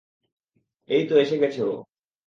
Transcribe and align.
এইতো 0.89 1.13
এসে 1.17 1.35
গেছে 1.37 1.61
ও। 1.63 1.73